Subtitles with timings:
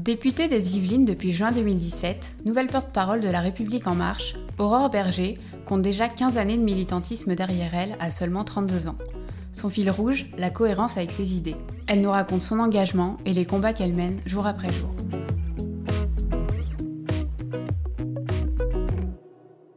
[0.00, 5.34] Députée des Yvelines depuis juin 2017, nouvelle porte-parole de La République En Marche, Aurore Berger
[5.66, 8.96] compte déjà 15 années de militantisme derrière elle à seulement 32 ans.
[9.52, 11.56] Son fil rouge, la cohérence avec ses idées.
[11.86, 14.90] Elle nous raconte son engagement et les combats qu'elle mène jour après jour.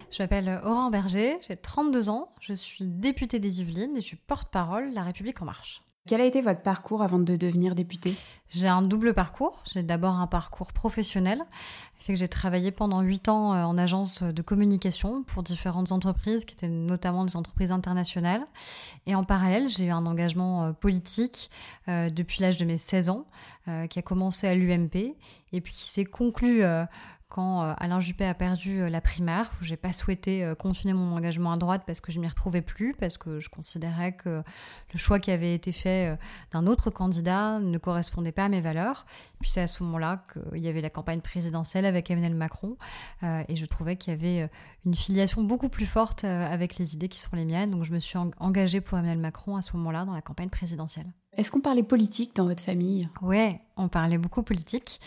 [0.09, 4.15] Je m'appelle Aurore Berger, j'ai 32 ans, je suis députée des Yvelines et je suis
[4.15, 5.83] porte-parole La République En Marche.
[6.05, 8.15] Quel a été votre parcours avant de devenir députée?
[8.49, 9.63] J'ai un double parcours.
[9.73, 11.41] J'ai d'abord un parcours professionnel.
[11.95, 16.43] Fait que j'ai travaillé pendant huit ans euh, en agence de communication pour différentes entreprises,
[16.43, 18.45] qui étaient notamment des entreprises internationales.
[19.05, 21.49] Et en parallèle, j'ai eu un engagement euh, politique
[21.87, 23.25] euh, depuis l'âge de mes 16 ans,
[23.89, 25.15] qui a commencé à l'UMP
[25.53, 26.63] et puis qui s'est conclu
[27.33, 30.93] quand euh, Alain Juppé a perdu euh, la primaire, où j'ai pas souhaité euh, continuer
[30.93, 34.43] mon engagement à droite parce que je m'y retrouvais plus, parce que je considérais que
[34.93, 36.15] le choix qui avait été fait
[36.51, 39.07] d'un autre candidat ne correspondait pas à mes valeurs.
[39.41, 42.77] Puis c'est à ce moment-là qu'il y avait la campagne présidentielle avec Emmanuel Macron,
[43.23, 44.49] et je trouvais qu'il y avait
[44.85, 47.71] une filiation beaucoup plus forte avec les idées qui sont les miennes.
[47.71, 51.07] Donc je me suis engagée pour Emmanuel Macron à ce moment-là dans la campagne présidentielle.
[51.35, 53.09] Est-ce qu'on parlait politique dans votre famille?
[53.21, 54.99] Ouais, on parlait beaucoup politique.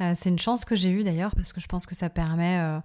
[0.00, 2.60] Euh, c'est une chance que j'ai eue d'ailleurs parce que je pense que ça permet
[2.60, 2.78] euh,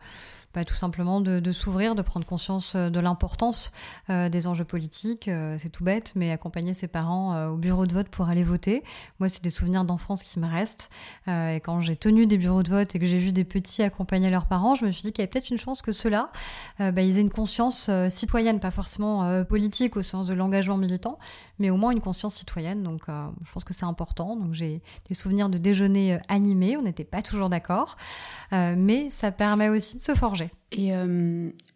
[0.58, 3.72] bah, tout simplement de, s'ouvrir, de prendre conscience euh, de l'importance
[4.09, 5.30] des enjeux politiques.
[5.58, 8.83] c'est tout bête, mais accompagner ses parents au bureau de vote pour aller voter.
[9.19, 10.89] Moi, c'est des souvenirs d'enfance qui me restent.
[11.27, 14.30] et quand j'ai tenu des bureaux de vote et que j'ai vu des petits accompagner
[14.30, 16.31] leurs parents, je me suis dit qu'il y avait peut-être une chance que ceux-là,
[16.80, 21.19] bah, ils aient une conscience citoyenne, pas forcément politique au sens de l'engagement militant,
[21.59, 22.83] mais au moins une conscience citoyenne.
[22.83, 24.36] Donc, euh, je pense que c'est important.
[24.36, 26.77] Donc, j'ai des souvenirs de déjeuner euh, animés.
[26.77, 27.97] On n'était pas toujours d'accord,
[28.53, 30.52] euh, mais ça permet aussi de se forger.
[30.72, 30.89] Et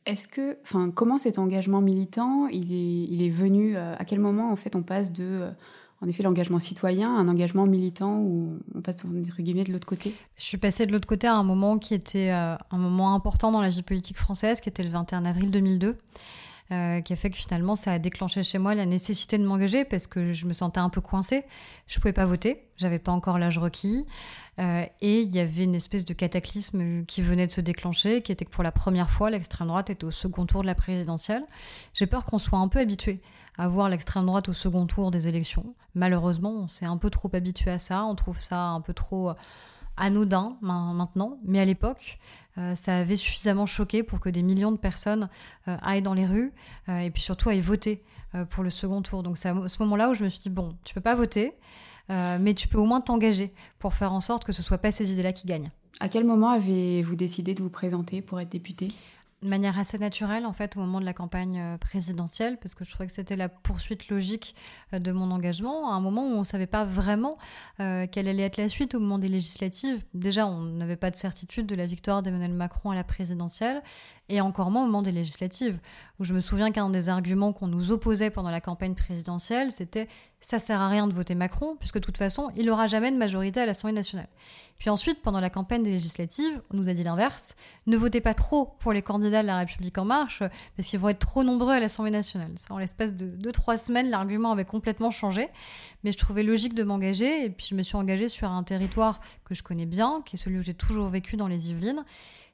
[0.05, 4.51] est-ce que, enfin, comment cet engagement militant, il est, il est venu À quel moment,
[4.51, 5.47] en fait, on passe de
[6.01, 10.13] en effet l'engagement citoyen, un engagement militant où on passe entre guillemets de l'autre côté?
[10.35, 13.61] Je suis passée de l'autre côté à un moment qui était un moment important dans
[13.61, 15.95] la vie politique française, qui était le 21 avril 2002.
[16.71, 19.83] Euh, qui a fait que finalement ça a déclenché chez moi la nécessité de m'engager
[19.83, 21.43] parce que je me sentais un peu coincée.
[21.87, 24.05] Je pouvais pas voter, j'avais pas encore l'âge requis
[24.57, 28.31] euh, et il y avait une espèce de cataclysme qui venait de se déclencher, qui
[28.31, 31.43] était que pour la première fois l'extrême droite était au second tour de la présidentielle.
[31.93, 33.19] J'ai peur qu'on soit un peu habitué
[33.57, 35.75] à voir l'extrême droite au second tour des élections.
[35.93, 39.33] Malheureusement, on s'est un peu trop habitué à ça, on trouve ça un peu trop
[40.01, 42.19] anodin maintenant, mais à l'époque,
[42.57, 45.29] euh, ça avait suffisamment choqué pour que des millions de personnes
[45.67, 46.51] euh, aillent dans les rues
[46.89, 48.03] euh, et puis surtout aillent voter
[48.49, 49.23] pour le second tour.
[49.23, 51.51] Donc c'est à ce moment-là où je me suis dit, bon, tu peux pas voter,
[52.07, 55.11] mais tu peux au moins t'engager pour faire en sorte que ce soit pas ces
[55.11, 55.69] idées-là qui gagnent.
[55.99, 58.87] À quel moment avez-vous décidé de vous présenter pour être député?
[59.41, 62.83] De manière assez naturelle en fait au moment de la campagne euh, présidentielle parce que
[62.83, 64.55] je trouvais que c'était la poursuite logique
[64.93, 67.37] euh, de mon engagement à un moment où on ne savait pas vraiment
[67.79, 70.03] euh, quelle allait être la suite au moment des législatives.
[70.13, 73.81] Déjà, on n'avait pas de certitude de la victoire d'Emmanuel Macron à la présidentielle
[74.31, 75.77] et encore moins au moment des législatives,
[76.19, 80.07] où je me souviens qu'un des arguments qu'on nous opposait pendant la campagne présidentielle, c'était
[80.39, 83.17] ça sert à rien de voter Macron, puisque de toute façon, il n'aura jamais de
[83.17, 84.27] majorité à l'Assemblée nationale.
[84.79, 87.55] Puis ensuite, pendant la campagne des législatives, on nous a dit l'inverse,
[87.85, 90.41] ne votez pas trop pour les candidats de la République en marche,
[90.75, 92.51] parce qu'ils vont être trop nombreux à l'Assemblée nationale.
[92.71, 95.49] en l'espace de 2-3 semaines, l'argument avait complètement changé,
[96.03, 99.19] mais je trouvais logique de m'engager, et puis je me suis engagée sur un territoire
[99.45, 102.03] que je connais bien, qui est celui où j'ai toujours vécu dans les Yvelines,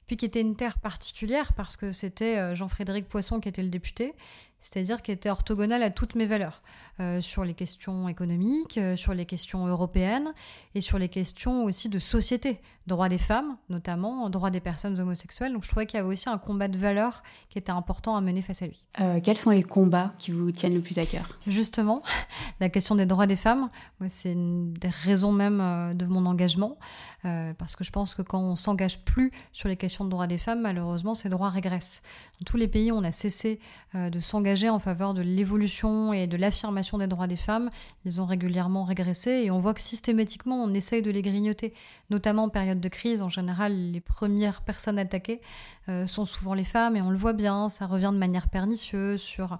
[0.07, 3.69] puis qui était une terre particulière parce que c'était euh, Jean-Frédéric Poisson qui était le
[3.69, 4.13] député,
[4.61, 6.61] c'est-à-dire qui était orthogonal à toutes mes valeurs,
[6.99, 10.33] euh, sur les questions économiques, euh, sur les questions européennes
[10.75, 15.53] et sur les questions aussi de société, droits des femmes notamment, droits des personnes homosexuelles.
[15.53, 18.21] Donc je trouvais qu'il y avait aussi un combat de valeurs qui était important à
[18.21, 18.83] mener face à lui.
[19.23, 21.37] quels sont les combats qui vous tiennent le plus à cœur?
[21.47, 22.01] Justement,
[22.59, 23.69] la question des droits des femmes,
[24.07, 26.77] c'est une des raisons même de mon engagement.
[27.25, 30.27] Euh, parce que je pense que quand on s'engage plus sur les questions de droits
[30.27, 32.01] des femmes, malheureusement, ces droits régressent.
[32.39, 33.59] Dans tous les pays, on a cessé
[33.95, 37.69] euh, de s'engager en faveur de l'évolution et de l'affirmation des droits des femmes.
[38.05, 41.73] Ils ont régulièrement régressé et on voit que systématiquement, on essaye de les grignoter,
[42.09, 43.21] notamment en période de crise.
[43.21, 45.41] En général, les premières personnes attaquées
[45.89, 49.21] euh, sont souvent les femmes et on le voit bien, ça revient de manière pernicieuse
[49.21, 49.57] sur...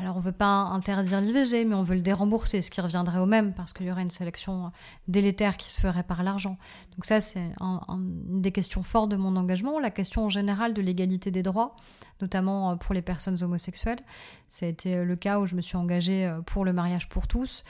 [0.00, 3.26] Alors on veut pas interdire l'IVG, mais on veut le dérembourser, ce qui reviendrait au
[3.26, 4.70] même parce qu'il y aurait une sélection
[5.08, 6.56] délétère qui se ferait par l'argent.
[6.92, 9.80] Donc ça, c'est une des questions fortes de mon engagement.
[9.80, 11.74] La question en général de l'égalité des droits,
[12.20, 14.00] notamment euh, pour les personnes homosexuelles.
[14.48, 17.26] Ça a été le cas où je me suis engagée euh, pour le mariage pour
[17.26, 17.64] tous,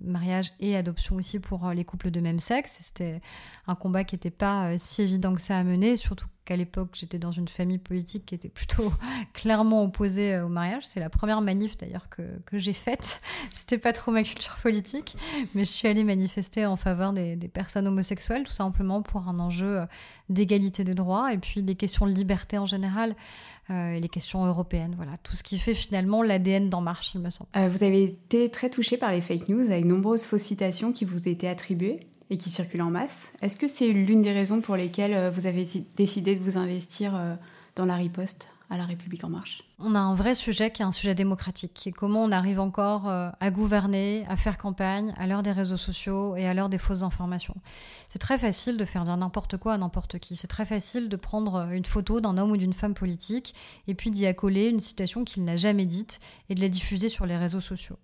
[0.00, 2.76] mariage et adoption aussi pour les couples de même sexe.
[2.80, 3.20] C'était
[3.66, 7.18] un combat qui n'était pas si évident que ça à mener, surtout qu'à l'époque j'étais
[7.18, 8.92] dans une famille politique qui était plutôt
[9.32, 10.86] clairement opposée euh, au mariage.
[10.86, 13.20] C'est la première manif d'ailleurs que, que j'ai faite.
[13.54, 15.16] C'était pas trop ma culture politique,
[15.54, 19.38] mais je suis allée manifester en faveur des, des personnes homosexuelles, tout simplement pour un
[19.38, 19.86] enjeu euh,
[20.28, 23.14] d'égalité des droits et puis les questions de liberté en général.
[23.70, 27.20] Euh, et les questions européennes, voilà, tout ce qui fait finalement l'ADN d'En Marche, il
[27.20, 27.50] me semble.
[27.68, 31.28] vous avez été très touché par les fake news avec nombreuses fausses citations qui vous
[31.28, 33.32] étaient attribuées et qui circulent en masse.
[33.42, 35.66] Est-ce que c'est l'une des raisons pour lesquelles euh, vous avez
[35.96, 37.34] décidé de vous investir euh,
[37.74, 39.64] dans la riposte à la République en marche?
[39.80, 42.60] On a un vrai sujet qui est un sujet démocratique, qui est comment on arrive
[42.60, 46.68] encore euh, à gouverner, à faire campagne à l'heure des réseaux sociaux et à l'heure
[46.68, 47.56] des fausses informations.
[48.08, 50.36] C'est très facile de faire dire n'importe quoi à n'importe qui.
[50.36, 53.56] C'est très facile de prendre une photo d'un homme ou d'une femme politique
[53.88, 57.26] et puis d'y accoler une citation qu'il n'a jamais dite et de la diffuser sur
[57.26, 57.98] les réseaux sociaux.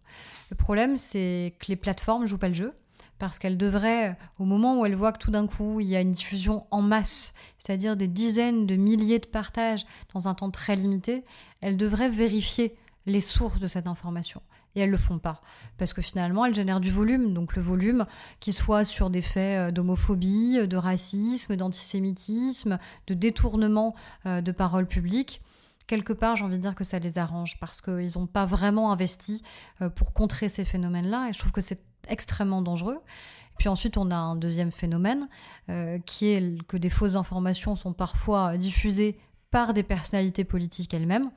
[0.50, 2.73] Le problème, c'est que les plateformes jouent pas le jeu
[3.18, 6.00] parce qu'elle devrait, au moment où elle voit que tout d'un coup il y a
[6.00, 10.76] une diffusion en masse, c'est-à-dire des dizaines de milliers de partages dans un temps très
[10.76, 11.24] limité,
[11.60, 12.76] elle devrait vérifier
[13.06, 14.42] les sources de cette information.
[14.74, 15.40] Et elles le font pas.
[15.78, 17.32] Parce que finalement, elles génèrent du volume.
[17.32, 18.04] Donc le volume,
[18.40, 23.94] qui soit sur des faits euh, d'homophobie, de racisme, d'antisémitisme, de détournement
[24.26, 25.40] euh, de paroles publiques,
[25.86, 28.92] quelque part, j'ai envie de dire que ça les arrange parce qu'ils n'ont pas vraiment
[28.92, 29.42] investi
[29.80, 31.28] euh, pour contrer ces phénomènes-là.
[31.28, 32.99] Et je trouve que c'est extrêmement dangereux.
[33.58, 35.29] Puis ensuite, on a un deuxième phénomène
[35.70, 39.19] euh, qui est que des fausses informations sont parfois diffusées
[39.50, 41.31] par des personnalités politiques elles-mêmes.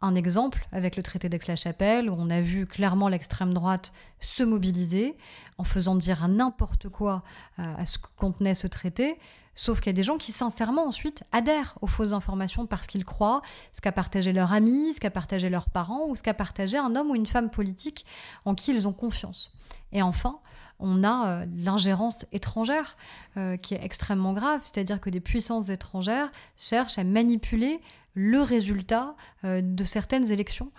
[0.00, 5.16] Un exemple avec le traité d'Aix-la-Chapelle, où on a vu clairement l'extrême droite se mobiliser
[5.56, 7.22] en faisant dire n'importe quoi
[7.58, 9.18] euh, à ce que contenait ce traité,
[9.54, 13.04] Sauf qu'il y a des gens qui sincèrement ensuite adhèrent aux fausses informations parce qu'ils
[13.04, 13.42] croient
[13.72, 16.96] ce qu'a partagé leur ami, ce qu'a partagé leurs parents ou ce qu'a partagé un
[16.96, 18.04] homme ou une femme politique
[18.44, 19.52] en qui ils ont confiance.
[19.92, 20.40] Et enfin,
[20.80, 22.96] on a euh, l'ingérence étrangère
[23.36, 27.80] euh, qui est extrêmement grave, c'est-à-dire que des puissances étrangères cherchent à manipuler
[28.14, 29.14] le résultat
[29.44, 30.70] euh, de certaines élections.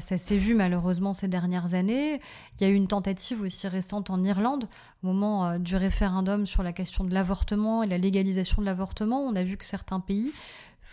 [0.00, 2.20] Ça s'est vu malheureusement ces dernières années.
[2.58, 4.68] Il y a eu une tentative aussi récente en Irlande,
[5.02, 9.20] au moment du référendum sur la question de l'avortement et la légalisation de l'avortement.
[9.20, 10.32] On a vu que certains pays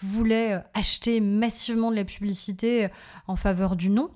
[0.01, 2.87] voulaient acheter massivement de la publicité
[3.27, 4.11] en faveur du non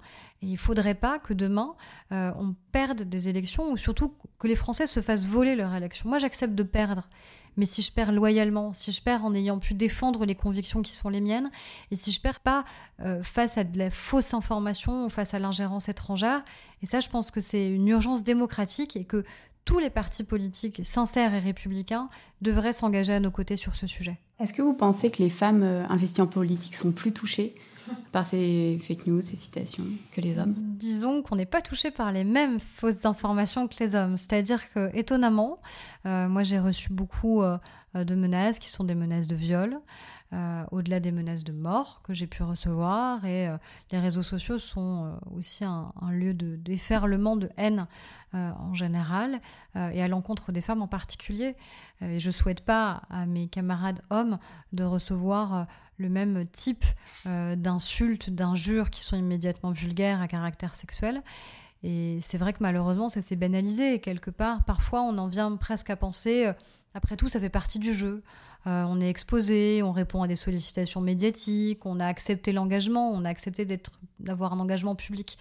[0.46, 1.76] il ne faudrait pas que demain,
[2.12, 6.08] euh, on perde des élections ou surtout que les Français se fassent voler leur élection.
[6.08, 7.10] Moi, j'accepte de perdre.
[7.58, 10.94] Mais si je perds loyalement, si je perds en ayant pu défendre les convictions qui
[10.94, 11.50] sont les miennes,
[11.90, 12.66] et si je perds pas
[13.00, 16.44] euh, face à de la fausse information ou face à l'ingérence étrangère,
[16.82, 19.24] et ça, je pense que c'est une urgence démocratique et que
[19.64, 22.10] tous les partis politiques sincères et républicains
[22.42, 24.20] devraient s'engager à nos côtés sur ce sujet.
[24.40, 27.56] Est-ce que vous pensez que les femmes euh, investies en politique sont plus touchées
[28.16, 29.84] par ces fake news, ces citations,
[30.14, 33.94] que les hommes Disons qu'on n'est pas touché par les mêmes fausses informations que les
[33.94, 34.16] hommes.
[34.16, 35.60] C'est-à-dire que, étonnamment,
[36.06, 37.58] euh, moi j'ai reçu beaucoup euh,
[37.94, 39.82] de menaces qui sont des menaces de viol.
[40.32, 43.26] Euh, au-delà des menaces de mort que j'ai pu recevoir.
[43.26, 43.50] Et
[43.92, 47.86] les réseaux sociaux sont aussi un, lieu de déferlement de haine
[48.34, 49.40] en général
[49.76, 51.56] et à l'encontre des femmes en particulier.
[52.02, 54.40] et je souhaite pas à mes camarades hommes
[54.74, 56.86] de recevoir le même type
[57.26, 61.22] euh, d'insultes, d'injures qui sont immédiatement vulgaires à caractère sexuel.
[61.84, 64.00] Et c'est vrai que malheureusement, ça s'est banalisé.
[64.00, 66.54] quelque part, parfois, on en vient presque à penser, euh,
[66.94, 68.24] après tout, ça fait partie du jeu.
[68.68, 73.24] Euh, on est exposé, on répond à des sollicitations médiatiques, on a accepté l'engagement, on
[73.24, 73.68] a accepté
[74.20, 75.38] d'avoir un engagement public.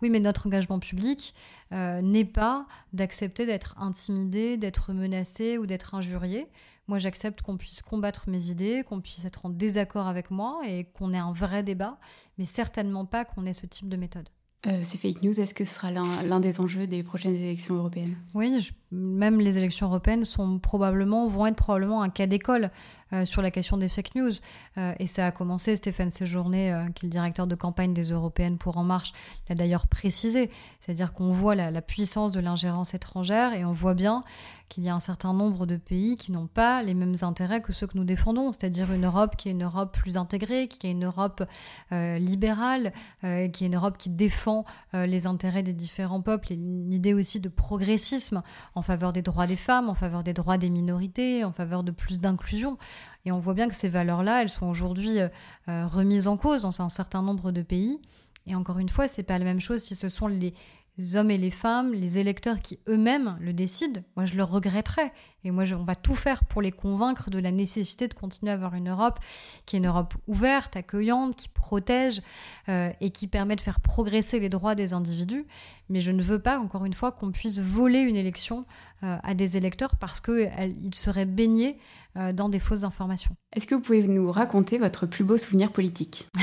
[0.00, 1.34] Oui, mais notre engagement public
[1.72, 6.46] n'est pas d'accepter d'être intimidé, d'être menacé ou d'être injurié.
[6.88, 10.84] Moi, j'accepte qu'on puisse combattre mes idées, qu'on puisse être en désaccord avec moi et
[10.84, 11.98] qu'on ait un vrai débat,
[12.38, 14.28] mais certainement pas qu'on ait ce type de méthode.
[14.66, 18.16] Euh, ces fake news, est-ce que ce sera l'un des enjeux des prochaines élections européennes?
[18.34, 22.70] Oui, même les élections européennes sont probablement, vont être probablement un cas d'école
[23.14, 24.32] euh, sur la question des fake news.
[24.76, 28.12] Euh, et ça a commencé, Stéphane Séjourné, euh, qui est le directeur de campagne des
[28.12, 29.14] Européennes pour En Marche,
[29.48, 30.50] l'a d'ailleurs précisé.
[30.80, 34.20] C'est-à-dire qu'on voit la, puissance de l'ingérence étrangère et on voit bien
[34.68, 37.72] qu'il y a un certain nombre de pays qui n'ont pas les mêmes intérêts que
[37.72, 40.90] ceux que nous défendons, c'est-à-dire une Europe qui est une Europe plus intégrée, qui est
[40.90, 41.42] une Europe
[41.90, 47.40] libérale, qui est une Europe qui défend les intérêts des différents peuples et l'idée aussi
[47.40, 48.42] de progressisme
[48.74, 51.90] en faveur des droits des femmes, en faveur des droits des minorités, en faveur de
[51.90, 52.76] plus d'inclusion.
[53.24, 56.82] Et on voit bien que ces valeurs-là, elles sont aujourd'hui euh, remises en cause dans
[56.82, 57.98] un certain nombre de pays.
[58.46, 60.54] Et encore une fois, c'est pas la même chose si ce sont les
[60.98, 65.12] les hommes et les femmes, les électeurs qui eux-mêmes le décident, moi je le regretterais.
[65.44, 68.54] Et moi, on va tout faire pour les convaincre de la nécessité de continuer à
[68.54, 69.20] avoir une Europe
[69.64, 72.20] qui est une Europe ouverte, accueillante, qui protège
[72.68, 75.46] euh, et qui permet de faire progresser les droits des individus.
[75.88, 78.66] Mais je ne veux pas, encore une fois, qu'on puisse voler une élection
[79.04, 81.78] euh, à des électeurs parce qu'ils seraient baignés
[82.16, 83.36] euh, dans des fausses informations.
[83.52, 86.28] Est-ce que vous pouvez nous raconter votre plus beau souvenir politique?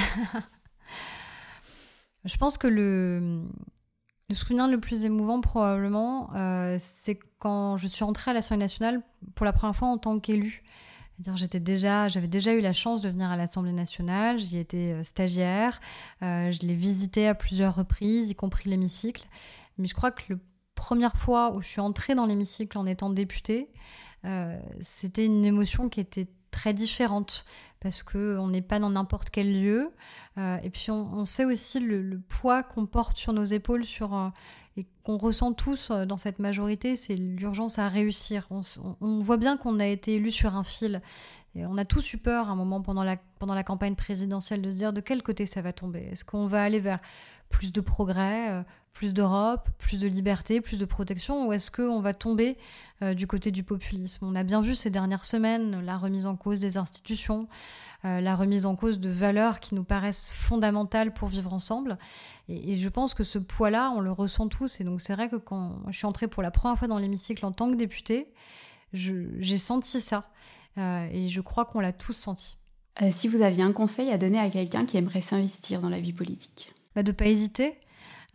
[2.24, 3.44] Je pense que le,
[4.30, 9.02] le souvenir le plus émouvant, probablement, euh, c'est quand je suis entrée à l'Assemblée nationale
[9.36, 10.64] pour la première fois en tant qu'élue.
[11.36, 15.04] J'étais déjà, j'avais déjà eu la chance de venir à l'Assemblée nationale, j'y étais euh,
[15.04, 15.80] stagiaire,
[16.24, 19.26] euh, je l'ai visité à plusieurs reprises, y compris l'hémicycle.
[19.78, 20.40] Mais je crois que la
[20.74, 23.70] première fois où je suis entrée dans l'hémicycle en étant députée,
[24.80, 27.46] c'était une émotion qui était très différente
[27.86, 29.92] parce qu'on n'est pas dans n'importe quel lieu.
[30.40, 34.30] Euh, et puis on, sait aussi le, poids qu'on porte sur nos épaules sur, euh,
[34.76, 38.48] et qu'on ressent tous euh, dans cette majorité, c'est l'urgence à réussir.
[39.02, 41.00] On, voit bien qu'on a été élu sur un fil.
[41.54, 44.64] Et on a tous eu peur à un moment pendant la, pendant la campagne présidentielle
[44.64, 46.10] de se dire de quel côté ça va tomber?
[46.12, 47.02] Est-ce qu'on va aller vers
[47.50, 48.66] plus de progrès,
[48.96, 52.58] plus d'Europe, plus de liberté, plus de protection, ou est-ce qu'on va tomber
[53.04, 54.26] euh, du côté du populisme?
[54.26, 57.50] On a bien vu ces dernières semaines la remise en cause des institutions,
[58.06, 61.98] euh, la remise en cause de valeurs qui nous paraissent fondamentales pour vivre ensemble.
[62.48, 64.80] Et, je pense que ce poids-là, on le ressent tous.
[64.80, 67.46] Et donc c'est vrai que quand je suis entrée pour la première fois dans l'hémicycle
[67.46, 68.32] en tant que députée,
[68.94, 70.30] j'ai senti ça.
[70.78, 72.56] Euh, et je crois qu'on l'a tous senti.
[73.12, 76.14] si vous aviez un conseil à donner à quelqu'un qui aimerait s'investir dans la vie
[76.14, 76.74] politique?
[76.96, 77.78] Bah, De ne pas hésiter,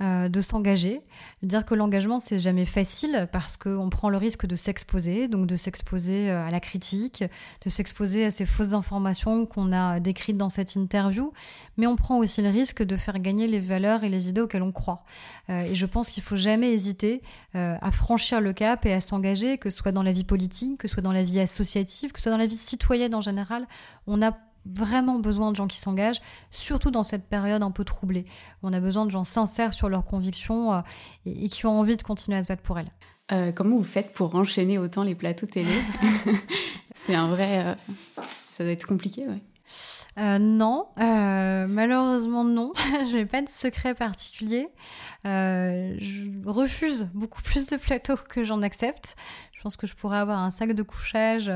[0.03, 1.03] euh, de s'engager.
[1.43, 5.57] Dire que l'engagement, c'est jamais facile parce qu'on prend le risque de s'exposer, donc de
[5.57, 7.23] s'exposer euh, à la critique,
[7.65, 11.35] de s'exposer à ces fausses informations qu'on a décrites dans cette interview,
[11.77, 14.63] mais on prend aussi le risque de faire gagner les valeurs et les idées auxquelles
[14.63, 15.05] on croit.
[15.51, 17.21] Euh, et je pense qu'il faut jamais hésiter
[17.53, 20.89] à franchir le cap et à s'engager, que ce soit dans la vie politique, que
[20.89, 23.67] ce soit dans la vie associative, que ce soit dans la vie citoyenne en général.
[24.07, 24.33] On a
[24.67, 28.27] vraiment besoin de gens qui s'engagent, surtout dans cette période un peu troublée.
[28.63, 30.81] On a besoin de gens sincères sur leurs convictions euh,
[31.27, 32.91] et, qui ont envie de continuer à se battre pour elles.
[33.33, 35.73] Euh, comment vous faites pour enchaîner autant les plateaux télé
[36.95, 37.67] C'est un vrai...
[37.67, 37.75] Euh,
[38.19, 40.39] ça doit être compliqué, ouais.
[40.39, 42.73] non, malheureusement non.
[43.11, 44.69] je n'ai pas de secret particulier.
[45.25, 49.17] je refuse beaucoup plus de plateaux que j'en accepte.
[49.61, 51.53] Je pense que je pourrais avoir un sac de couchage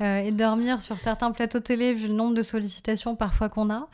[0.00, 3.88] euh, et dormir sur certains plateaux télé vu le nombre de sollicitations parfois qu'on a.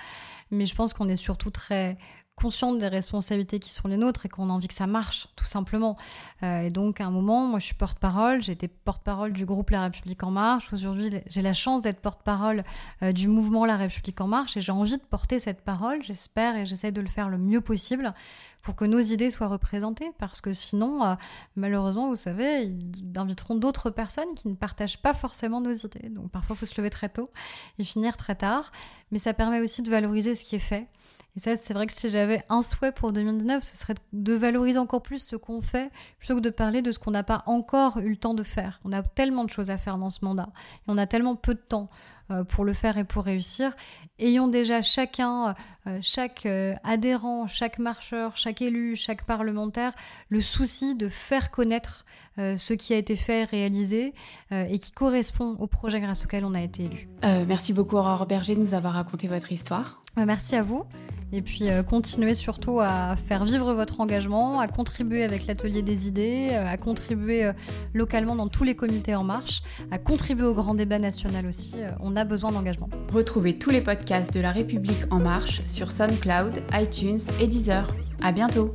[0.51, 1.97] Mais je pense qu'on est surtout très
[2.37, 5.45] consciente des responsabilités qui sont les nôtres et qu'on a envie que ça marche, tout
[5.45, 5.97] simplement.
[6.43, 8.43] Euh, et donc, à un moment, moi, je suis porte-parole.
[8.43, 10.73] J'ai été porte-parole du groupe La République En Marche.
[10.73, 12.65] Aujourd'hui, j'ai la chance d'être porte-parole
[13.03, 16.03] euh, du mouvement La République En Marche et j'ai envie de porter cette parole.
[16.03, 18.13] J'espère et j'essaie de le faire le mieux possible
[18.65, 21.15] pour que nos idées soient représentées, parce que sinon, euh,
[21.55, 26.09] malheureusement, vous savez, ils inviteront d'autres personnes qui ne partagent pas forcément nos idées.
[26.09, 27.31] Donc parfois, il faut se lever très tôt
[27.79, 28.73] et finir très tard,
[29.13, 30.89] mais ça permet aussi de valoriser ce qui est fait.
[31.37, 34.79] Et ça, c'est vrai que si j'avais un souhait pour 2019, ce serait de valoriser
[34.79, 37.99] encore plus ce qu'on fait, plutôt que de parler de ce qu'on n'a pas encore
[37.99, 38.81] eu le temps de faire.
[38.85, 41.55] On a tellement de choses à faire dans ce mandat, et on a tellement peu
[41.55, 41.89] de temps.
[42.31, 43.77] Euh, pour le faire et pour réussir.
[44.19, 45.55] Ayons déjà chacun,
[45.87, 49.93] euh, chaque euh, adhérent, chaque marcheur, chaque élu, chaque parlementaire,
[50.31, 54.13] le souci de faire connaître ce qui a été fait, réalisé
[54.51, 57.09] et qui correspond au projet grâce auquel on a été élu.
[57.23, 60.03] merci beaucoup Aurore Berger de nous avoir raconté votre histoire.
[60.17, 60.85] Merci à vous.
[61.35, 66.51] Et puis continuez surtout à faire vivre votre engagement, à contribuer avec l'atelier des idées,
[66.51, 67.51] à contribuer
[67.93, 71.75] localement dans tous les comités en marche, à contribuer au grand débat national aussi.
[72.01, 72.89] on a besoin d'engagement.
[73.13, 77.93] Retrouvez tous les podcasts de La République en marche sur SoundCloud, iTunes et Deezer.
[78.23, 78.73] À bientôt!